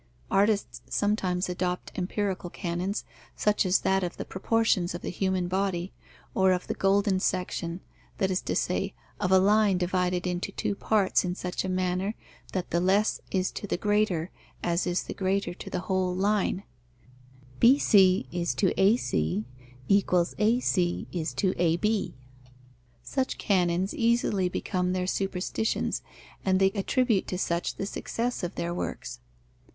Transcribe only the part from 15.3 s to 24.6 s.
to the whole line (bc: ac=ac: ab). Such canons easily